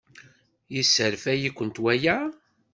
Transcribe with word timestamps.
Yesserfay-ikent 0.73 1.77
waya? 1.83 2.17